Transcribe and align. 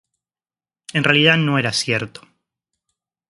En 0.93 1.03
realidad, 1.03 1.37
no 1.37 1.59
era 1.59 1.71
cierto. 1.73 2.27